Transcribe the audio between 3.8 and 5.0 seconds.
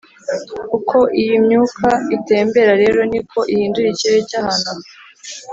ikirere cy'ahantu aha